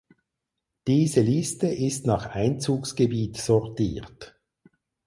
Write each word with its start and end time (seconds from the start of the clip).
Diese 0.87 1.21
Liste 1.21 1.67
ist 1.67 2.07
nach 2.07 2.25
Einzugsgebiet 2.25 3.37
sortiert. 3.37 4.35